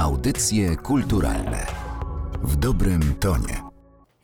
Audycje 0.00 0.76
kulturalne 0.76 1.66
w 2.42 2.56
dobrym 2.56 3.14
tonie. 3.14 3.62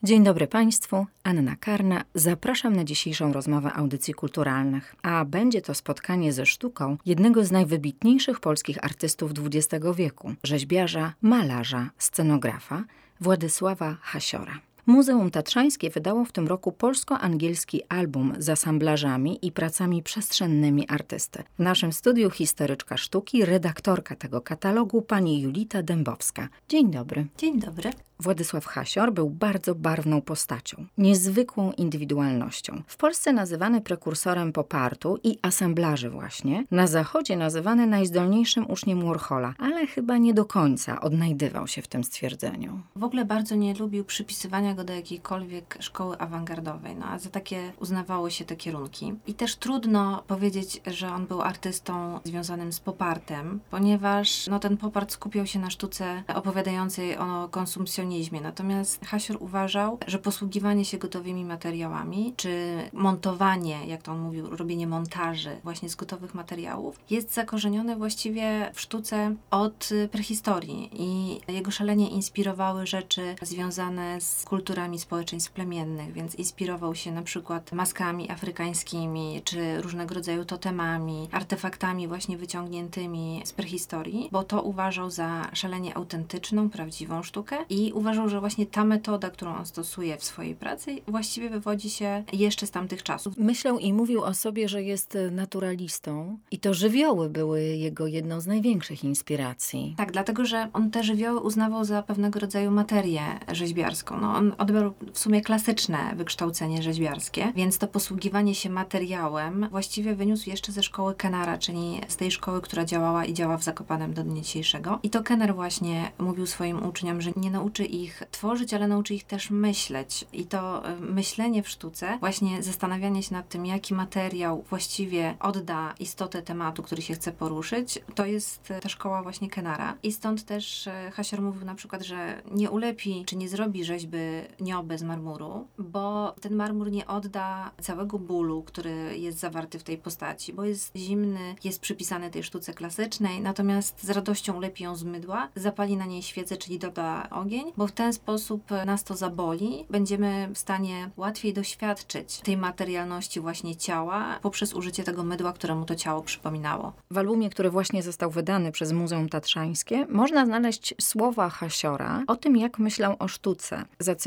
Dzień 0.03 0.25
dobry 0.25 0.47
Państwu, 0.47 1.07
Anna 1.25 1.57
Karna. 1.57 2.05
Zapraszam 2.15 2.77
na 2.77 2.85
dzisiejszą 2.85 3.33
rozmowę 3.33 3.73
audycji 3.73 4.15
kulturalnych. 4.15 4.95
A 5.03 5.25
będzie 5.25 5.63
to 5.63 5.75
spotkanie 5.75 6.33
ze 6.33 6.47
sztuką 6.47 6.97
jednego 7.07 7.45
z 7.45 7.51
najwybitniejszych 7.51 8.41
polskich 8.41 8.85
artystów 8.85 9.33
XX 9.33 9.87
wieku 9.97 10.33
rzeźbiarza, 10.45 11.13
malarza, 11.23 11.91
scenografa 11.99 12.85
Władysława 13.21 13.97
Hasiora. 14.03 14.61
Muzeum 14.87 15.31
Tatrzańskie 15.31 15.91
wydało 15.91 16.25
w 16.25 16.33
tym 16.33 16.47
roku 16.47 16.73
polsko-angielski 16.73 17.83
album 17.89 18.35
z 18.39 18.49
asamblażami 18.49 19.39
i 19.43 19.53
pracami 19.53 20.03
przestrzennymi 20.03 20.89
artysty. 20.89 21.43
W 21.59 21.63
naszym 21.63 21.93
studiu 21.93 22.31
historyczka 22.31 22.97
sztuki, 22.97 23.45
redaktorka 23.45 24.17
tego 24.17 24.41
katalogu, 24.41 25.03
pani 25.03 25.41
Julita 25.41 25.83
Dębowska. 25.83 26.49
Dzień 26.69 26.91
dobry. 26.91 27.27
Dzień 27.39 27.61
dobry. 27.61 27.91
Władysław 28.21 28.67
Hasior 28.67 29.13
był 29.13 29.31
bardzo 29.31 29.75
barwną 29.75 30.21
postacią, 30.21 30.87
niezwykłą 30.99 31.73
indywidualnością. 31.73 32.83
W 32.87 32.97
Polsce 32.97 33.33
nazywany 33.33 33.81
prekursorem 33.81 34.53
popartu 34.53 35.19
i 35.25 35.39
asemblaży 35.43 36.11
właśnie, 36.11 36.65
na 36.71 36.87
zachodzie 36.87 37.37
nazywany 37.37 37.87
najzdolniejszym 37.87 38.71
uczniem 38.71 39.07
Warhola, 39.07 39.55
ale 39.59 39.87
chyba 39.87 40.19
nie 40.19 40.35
do 40.35 40.45
końca 40.45 41.01
odnajdywał 41.01 41.67
się 41.67 41.83
w 41.83 41.89
tym 41.89 42.05
stwierdzeniu. 42.05 42.81
W 42.97 43.05
ogóle 43.05 43.25
bardzo 43.25 43.55
nie 43.55 43.75
lubił 43.75 44.05
przypisywania 44.05 44.75
do 44.85 44.93
jakiejkolwiek 44.93 45.79
szkoły 45.81 46.19
awangardowej, 46.19 46.97
no 46.97 47.07
a 47.07 47.19
za 47.19 47.31
takie 47.31 47.73
uznawało 47.81 48.31
się 48.31 48.45
te 48.45 48.57
kierunki. 48.57 49.15
I 49.27 49.35
też 49.35 49.57
trudno 49.57 50.23
powiedzieć, 50.27 50.81
że 50.87 51.13
on 51.13 51.27
był 51.27 51.43
artystą 51.43 52.21
związanym 52.25 52.73
z 52.73 52.81
popartem, 52.81 53.61
ponieważ 53.71 54.47
no, 54.47 54.59
ten 54.59 54.77
popart 54.77 55.13
skupiał 55.13 55.47
się 55.47 55.59
na 55.59 55.71
sztuce 55.71 56.23
opowiadającej 56.35 57.17
o 57.19 57.49
konsumpcjonizmie 57.51 58.41
Natomiast 58.41 59.05
Hasior 59.05 59.37
uważał, 59.41 59.99
że 60.07 60.19
posługiwanie 60.19 60.85
się 60.85 60.99
gotowymi 60.99 61.45
materiałami, 61.45 62.35
czy 62.37 62.77
montowanie, 62.93 63.87
jak 63.87 64.03
to 64.03 64.13
on 64.13 64.19
mówił, 64.19 64.57
robienie 64.57 64.87
montaży 64.87 65.57
właśnie 65.65 65.89
z 65.89 65.95
gotowych 65.95 66.35
materiałów, 66.35 67.01
jest 67.11 67.35
zakorzenione 67.35 67.97
właściwie 67.97 68.71
w 68.75 68.81
sztuce 68.81 69.35
od 69.51 69.89
prehistorii 70.13 70.91
i 70.93 71.41
jego 71.49 71.71
szalenie 71.71 72.09
inspirowały 72.09 72.87
rzeczy 72.87 73.35
związane 73.43 74.21
z 74.21 74.45
kulturami 74.67 74.99
społeczeństw 74.99 75.53
plemiennych, 75.53 76.13
więc 76.13 76.35
inspirował 76.35 76.95
się 76.95 77.13
na 77.13 77.23
przykład 77.23 77.73
maskami 77.73 78.31
afrykańskimi, 78.31 79.43
czy 79.45 79.83
różnego 79.83 80.15
rodzaju 80.15 80.45
totemami, 80.45 81.29
artefaktami 81.33 82.09
właśnie 82.09 82.39
wyciągniętymi 82.39 83.43
z 83.45 83.53
prehistorii, 83.53 84.29
bo 84.33 84.43
to 84.43 84.63
uważał 84.63 85.11
za 85.11 85.51
szalenie 85.53 85.97
autentyczną, 85.97 86.71
prawdziwą 86.71 87.23
sztukę 87.23 87.57
i 87.71 87.93
uważał, 87.93 88.29
że 88.29 88.41
właśnie 88.41 88.67
ta 88.67 88.85
metoda, 88.85 89.31
którą 89.31 89.57
on 89.57 89.67
stosuje 89.67 90.17
w 90.17 90.25
swojej 90.25 90.55
pracy, 90.55 91.01
właściwie 91.07 91.51
wywodzi 91.51 91.91
się 91.91 92.25
jeszcze 92.33 92.67
z 92.67 92.71
tamtych 92.71 93.03
czasów. 93.03 93.37
Myślał 93.39 93.79
i 93.79 93.93
mówił 93.93 94.23
o 94.23 94.35
sobie, 94.35 94.69
że 94.69 94.83
jest 94.83 95.19
naturalistą 95.31 96.39
i 96.51 96.59
to 96.59 96.75
żywioły 96.75 97.31
były 97.31 97.63
jego 97.63 98.07
jedną 98.07 98.41
z 98.41 98.47
największych 98.47 99.05
inspiracji. 99.05 99.95
Tak, 99.97 100.13
dlatego, 100.13 100.45
że 100.45 100.69
on 100.73 100.91
te 100.91 101.03
żywioły 101.03 101.41
uznawał 101.41 101.85
za 101.85 102.03
pewnego 102.03 102.41
rodzaju 102.41 102.71
materię 102.71 103.23
rzeźbiarską. 103.53 104.21
No, 104.21 104.35
on 104.35 104.56
odebrał 104.59 104.95
w 105.13 105.19
sumie 105.19 105.41
klasyczne 105.41 106.13
wykształcenie 106.17 106.83
rzeźbiarskie, 106.83 107.53
więc 107.57 107.79
to 107.79 107.89
posługiwanie 107.89 108.55
się 108.55 108.71
materiałem 108.71 109.69
właściwie 109.71 110.15
wyniósł 110.15 110.51
jeszcze 110.51 110.73
ze 110.73 110.83
szkoły 110.83 111.15
Kenara, 111.15 111.59
czyli 111.59 112.01
z 112.09 112.17
tej 112.17 112.31
szkoły, 112.31 112.61
która 112.61 112.85
działała 112.85 113.25
i 113.25 113.35
działa 113.35 113.59
w 113.59 113.63
Zakopanem 113.63 114.15
do 114.15 114.25
dnia 114.25 114.43
dzisiejszego. 114.43 114.99
I 115.03 115.11
to 115.11 115.23
Kenner 115.23 115.55
właśnie 115.55 116.11
mówił 116.19 116.47
swoim 116.47 116.87
uczniom, 116.87 117.21
że 117.21 117.31
nie 117.37 117.51
nauczy 117.51 117.85
ich 117.85 118.23
tworzyć, 118.31 118.75
ale 118.75 118.89
nauczy 118.89 119.15
ich 119.15 119.25
też 119.25 119.51
myśleć. 119.51 120.25
I 120.33 120.47
to 120.47 120.89
e, 120.89 120.97
myślenie 121.01 121.63
w 121.63 121.69
sztuce, 121.69 122.19
właśnie 122.21 122.63
zastanawianie 122.63 123.23
się 123.23 123.35
nad 123.35 123.49
tym, 123.49 123.67
jaki 123.67 123.95
materiał 123.95 124.65
właściwie 124.71 125.35
odda 125.41 125.95
istotę 126.01 126.43
tematu, 126.43 126.83
który 126.83 127.03
się 127.03 127.15
chce 127.15 127.33
poruszyć, 127.33 127.99
to 128.15 128.27
jest 128.27 128.71
e, 128.71 128.81
ta 128.81 128.89
szkoła 128.89 129.23
właśnie 129.23 129.51
Kenara. 129.51 129.97
I 130.03 130.13
stąd 130.13 130.45
też 130.45 130.87
e, 130.87 131.11
Hasior 131.11 131.43
mówił 131.43 131.65
na 131.65 131.75
przykład, 131.75 132.03
że 132.03 132.43
nie 132.51 132.71
ulepi, 132.71 133.25
czy 133.27 133.37
nie 133.37 133.49
zrobi 133.49 133.85
rzeźby 133.85 134.17
nioby 134.61 134.99
z 134.99 135.03
marmuru, 135.03 135.67
bo 135.79 136.35
ten 136.41 136.55
marmur 136.55 136.91
nie 136.91 137.07
odda 137.07 137.71
całego 137.81 138.19
bólu, 138.19 138.63
który 138.63 139.19
jest 139.19 139.39
zawarty 139.39 139.79
w 139.79 139.83
tej 139.83 139.99
postaci, 139.99 140.53
bo 140.53 140.65
jest 140.65 140.97
zimny, 140.97 141.55
jest 141.65 141.81
przypisany 141.81 142.31
tej 142.31 142.43
sztuce 142.43 142.75
klasycznej, 142.75 143.41
natomiast 143.41 144.05
z 144.05 144.11
radością 144.11 144.57
ulepi 144.57 144.85
ją 144.85 144.97
z 144.97 145.05
mydła, 145.05 145.49
zapali 145.55 145.97
na 145.97 146.07
niej 146.07 146.23
świecę, 146.23 146.57
czyli 146.57 146.79
doda 146.79 147.29
ogień, 147.31 147.73
bo 147.77 147.87
w 147.87 147.93
ten 147.93 148.13
sposób 148.13 148.63
nas 148.87 149.05
to 149.05 149.17
zaboli. 149.17 149.87
Będziemy 149.91 150.49
w 150.55 150.59
stanie 150.59 151.11
łatwiej 151.17 151.55
doświadczyć 151.55 152.41
tej 152.41 152.57
materialności 152.57 153.41
właśnie 153.41 153.77
ciała 153.77 154.39
poprzez 154.43 154.75
użycie 154.75 155.05
tego 155.05 155.25
mydła, 155.25 155.53
któremu 155.53 155.85
to 155.85 155.95
ciało 155.95 156.23
przypominało. 156.23 156.93
W 157.11 157.19
albumie, 157.19 157.51
który 157.51 157.71
właśnie 157.71 158.03
został 158.03 158.31
wydany 158.31 158.73
przez 158.73 158.93
Muzeum 158.93 159.29
Tatrzańskie, 159.29 160.07
można 160.07 160.47
znaleźć 160.47 160.95
słowa 161.01 161.49
Hasiora 161.49 162.23
o 162.27 162.37
tym, 162.37 162.57
jak 162.57 162.79
myślał 162.79 163.17
o 163.19 163.29
sztuce. 163.29 163.85
Zacytuję: 163.99 164.26